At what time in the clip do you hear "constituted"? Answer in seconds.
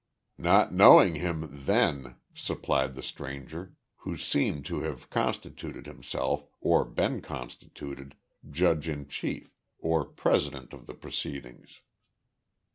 5.11-5.85, 7.21-8.15